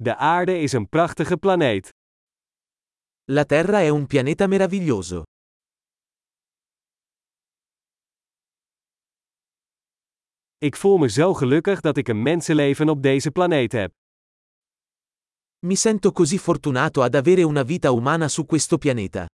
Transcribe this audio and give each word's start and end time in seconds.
De 0.00 0.16
aarde 0.16 0.58
is 0.58 0.72
een 0.72 0.88
prachtige 0.88 1.36
planeet. 1.36 1.88
La 3.24 3.44
Terra 3.44 3.80
è 3.80 3.88
un 3.88 4.06
pianeta 4.06 4.46
meraviglioso. 4.46 5.22
Ik 10.58 10.76
voel 10.76 10.98
me 10.98 11.08
zo 11.08 11.34
gelukkig 11.34 11.80
dat 11.80 11.96
ik 11.96 12.08
een 12.08 12.22
mensenleven 12.22 12.88
op 12.88 13.02
deze 13.02 13.30
planeet 13.30 13.72
heb. 13.72 13.92
Mi 15.66 15.76
sento 15.76 16.12
così 16.12 16.38
fortunato 16.38 17.02
ad 17.02 17.14
avere 17.14 17.42
una 17.42 17.64
vita 17.64 17.90
umana 17.90 18.28
su 18.28 18.46
questo 18.46 18.78
pianeta. 18.78 19.26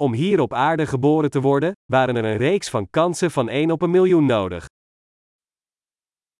Om 0.00 0.12
hier 0.12 0.40
op 0.40 0.52
aarde 0.52 0.86
geboren 0.86 1.30
te 1.30 1.40
worden, 1.40 1.72
waren 1.84 2.16
er 2.16 2.24
een 2.24 2.36
reeks 2.36 2.68
van 2.70 2.90
kansen 2.90 3.30
van 3.30 3.48
1 3.48 3.70
op 3.70 3.82
een 3.82 3.90
miljoen 3.90 4.26
nodig. 4.26 4.66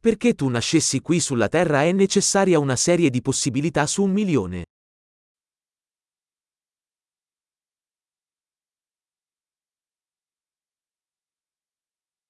Perché 0.02 0.34
tu 0.34 0.48
nascessi 0.48 1.00
qui 1.00 1.20
sulla 1.20 1.48
Terra 1.48 1.82
è 1.82 1.92
necessaria 1.92 2.58
una 2.58 2.76
serie 2.76 3.10
di 3.10 3.20
possibilità 3.20 3.86
su 3.86 4.02
un 4.02 4.12
milione. 4.12 4.62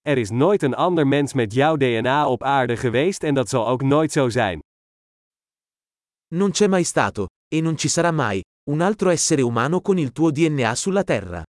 Er 0.01 0.19
is 0.19 0.31
nooit 0.31 0.63
een 0.63 0.75
ander 0.75 1.07
mens 1.07 1.33
met 1.33 1.53
jouw 1.53 1.77
DNA 1.77 2.29
op 2.29 2.43
aarde 2.43 2.77
geweest 2.77 3.23
en 3.23 3.35
dat 3.35 3.49
zal 3.49 3.69
ook 3.69 3.83
nooit 3.83 4.13
zo 4.13 4.29
zijn. 4.29 4.61
Non 6.35 6.51
c'è 6.51 6.69
mai 6.69 6.85
stato, 6.85 7.27
e 7.49 7.61
non 7.61 7.77
ci 7.77 7.89
sarà 7.89 8.13
mai, 8.13 8.41
un 8.69 8.83
altro 8.83 9.09
essere 9.09 9.41
umano 9.41 9.81
con 9.81 9.97
il 9.99 10.13
tuo 10.13 10.31
DNA 10.31 10.75
sulla 10.75 11.03
Terra. 11.03 11.43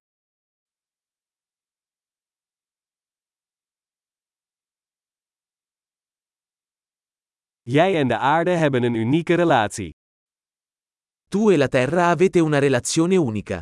Jij 7.62 7.96
en 7.96 8.08
de 8.08 8.18
aarde 8.18 8.52
hebben 8.52 8.84
een 8.84 8.94
unieke 8.94 9.36
relatie. 9.36 9.92
Tu 11.28 11.52
e 11.52 11.58
la 11.58 11.68
Terra 11.68 12.10
avete 12.10 12.40
una 12.40 12.60
relazione 12.60 13.16
unica. 13.16 13.62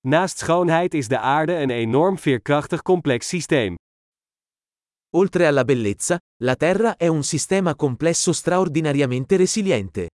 Naast 0.00 0.38
schoonheid 0.38 0.94
is 0.94 1.08
de 1.08 1.18
aarde 1.18 1.54
een 1.54 1.70
enorm 1.70 2.18
veerkrachtig 2.18 2.82
complex 2.82 3.28
systeem. 3.28 3.74
Oltre 5.16 5.46
alla 5.46 5.62
bellezza, 5.62 6.18
la 6.42 6.56
Terra 6.56 6.96
è 6.96 7.06
un 7.06 7.22
sistema 7.22 7.76
complesso 7.76 8.32
straordinariamente 8.32 9.36
resiliente. 9.36 10.08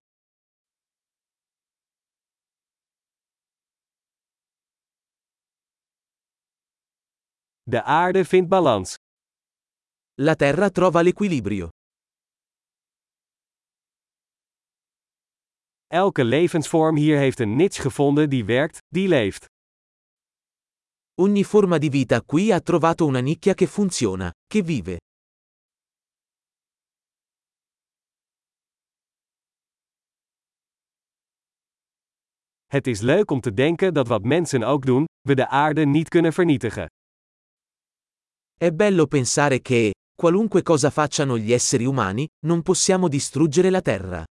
De 7.63 7.81
aarde 7.83 8.25
vindt 8.25 8.49
balans. 8.49 8.95
La 10.21 10.35
Terra 10.35 10.69
trova 10.69 11.01
l'equilibrio. 11.01 11.71
Elke 15.87 16.25
levensvorm 16.25 16.97
hier 16.97 17.19
heeft 17.19 17.41
een 17.41 17.57
niche 17.57 17.81
gevonden 17.81 18.29
die 18.29 18.45
werkt, 18.45 18.79
die 18.89 19.09
leeft. 19.09 19.47
Ogni 21.21 21.45
forma 21.45 21.77
di 21.77 21.91
vita 21.91 22.23
qui 22.23 22.51
ha 22.51 22.61
trovato 22.61 23.05
una 23.05 23.21
nicchia 23.21 23.53
che 23.53 23.67
funziona, 23.67 24.33
che 24.47 24.63
vive. 24.63 24.99
Het 32.67 32.87
is 32.87 33.01
leuk 33.01 33.31
om 33.31 33.41
te 33.41 33.53
denken 33.53 33.93
dat 33.93 34.09
wat 34.09 34.23
mensen 34.23 34.63
ook 34.63 34.87
doen, 34.87 35.05
we 35.21 35.35
de 35.35 35.49
aarde 35.49 35.85
niet 35.87 36.09
kunnen 36.09 36.33
vernietigen. 36.33 36.87
È 38.57 38.71
bello 38.71 39.07
pensare 39.07 39.61
che, 39.61 39.93
qualunque 40.15 40.63
cosa 40.63 40.91
facciano 40.91 41.37
gli 41.37 41.53
esseri 41.53 41.85
umani, 41.85 42.27
non 42.47 42.63
possiamo 42.63 43.09
distruggere 43.09 43.71
la 43.71 43.81
Terra. 43.83 44.25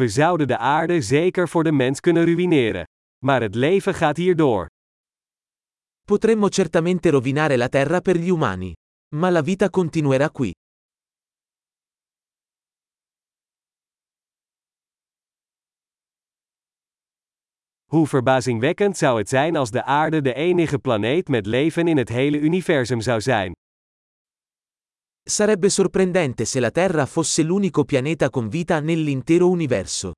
We 0.00 0.08
zouden 0.08 0.46
de 0.46 0.58
aarde 0.58 1.00
zeker 1.00 1.48
voor 1.48 1.64
de 1.64 1.72
mens 1.72 2.00
kunnen 2.00 2.24
ruïneren. 2.24 2.84
Maar 3.24 3.42
het 3.42 3.54
leven 3.54 3.94
gaat 3.94 4.16
hier 4.16 4.36
door. 4.36 4.66
Potremmo 6.02 6.50
certamente 6.50 7.10
rovinare 7.10 7.56
la 7.56 7.68
Terra 7.68 8.00
per 8.00 8.16
gli 8.16 8.28
umani. 8.28 8.72
Ma 9.14 9.30
la 9.30 9.42
vita 9.42 9.68
continuerà 9.68 10.30
qui. 10.32 10.52
Hoe 17.84 18.06
verbazingwekkend 18.06 18.96
zou 18.96 19.18
het 19.18 19.28
zijn 19.28 19.56
als 19.56 19.70
de 19.70 19.82
aarde 19.84 20.20
de 20.20 20.34
enige 20.34 20.78
planeet 20.78 21.28
met 21.28 21.46
leven 21.46 21.88
in 21.88 21.96
het 21.96 22.08
hele 22.08 22.38
universum 22.38 23.00
zou 23.00 23.20
zijn. 23.20 23.52
Sarebbe 25.30 25.70
sorprendente 25.70 26.44
se 26.44 26.58
la 26.58 26.72
Terra 26.72 27.06
fosse 27.06 27.44
l'unico 27.44 27.84
pianeta 27.84 28.30
con 28.30 28.48
vita 28.48 28.80
nell'intero 28.80 29.48
universo. 29.48 30.12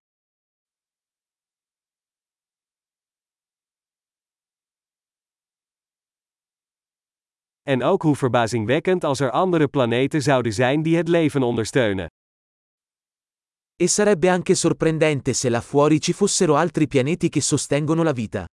En 7.63 7.83
ook 7.83 8.03
hoe 8.03 8.17
verbazingwekkend 8.17 9.05
als 9.05 9.21
er 9.21 9.31
andere 9.31 9.69
planeten 9.69 10.23
zouden 10.23 10.53
zijn 10.53 10.83
die 10.83 10.97
het 10.97 11.09
leven 11.09 11.43
ondersteunen. 11.43 12.07
E 13.77 13.87
sarebbe 13.87 14.31
anche 14.31 14.55
sorprendente 14.55 15.33
se 15.33 15.51
là 15.51 15.61
fuori 15.61 16.01
ci 16.01 16.13
fossero 16.13 16.55
altri 16.55 16.87
pianeti 16.87 17.29
che 17.29 17.41
sostengono 17.41 18.03
la 18.03 18.13
vita. 18.13 18.47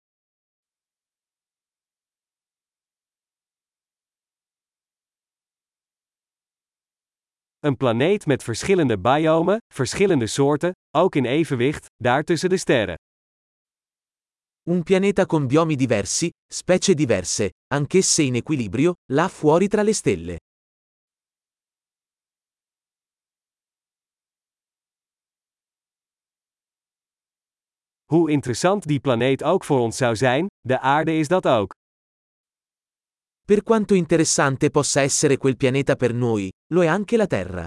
Een 7.60 7.76
planeet 7.76 8.26
met 8.26 8.42
verschillende 8.42 8.98
biomen, 8.98 9.58
verschillende 9.74 10.26
soorten, 10.26 10.72
ook 10.96 11.14
in 11.14 11.24
evenwicht, 11.24 11.86
daar 11.96 12.24
tussen 12.24 12.48
de 12.48 12.56
sterren. 12.56 12.96
Un 14.70 14.82
pianeta 14.82 15.24
con 15.26 15.46
biomi 15.46 15.76
diversi, 15.76 16.30
specie 16.52 16.94
diverse, 16.94 17.52
anch'esse 17.74 18.22
in 18.22 18.34
equilibrio, 18.34 18.92
là 19.12 19.28
fuori 19.28 19.68
tra 19.68 19.82
le 19.82 19.92
stelle. 19.92 20.36
Hoe 28.04 28.30
interessant 28.30 28.86
die 28.86 29.00
planeet 29.00 29.42
ook 29.42 29.64
voor 29.64 29.78
ons 29.78 29.96
zou 29.96 30.16
zijn, 30.16 30.46
de 30.60 30.80
aarde 30.80 31.18
is 31.18 31.28
dat 31.28 31.46
ook. 31.46 31.77
Per 33.48 33.62
quanto 33.62 33.94
interessante 33.94 34.68
possa 34.68 35.00
essere 35.00 35.38
quel 35.38 35.56
pianeta 35.56 35.96
per 35.96 36.12
noi, 36.12 36.50
lo 36.74 36.82
è 36.82 36.86
anche 36.86 37.16
la 37.16 37.26
Terra. 37.26 37.66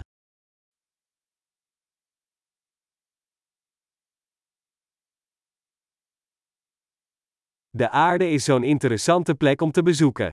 De 7.72 7.88
aarde 7.88 8.28
is 8.28 8.44
zo'n 8.44 8.64
interessante 8.64 9.34
plek 9.36 9.62
om 9.62 9.72
te 9.72 9.81
bezoeken. 9.81 10.30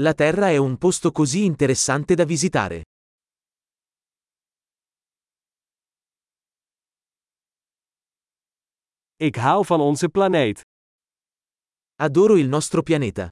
La 0.00 0.12
Terra 0.14 0.48
è 0.48 0.56
un 0.56 0.76
posto 0.76 1.12
così 1.12 1.44
interessante 1.44 2.16
da 2.16 2.24
visitare. 2.24 2.82
Ik 9.18 9.36
hou 9.36 9.64
van 9.64 9.80
onze 9.80 10.08
planeet. 10.08 10.60
Adoro 12.00 12.36
il 12.36 12.48
nostro 12.48 12.82
pianeta. 12.82 13.30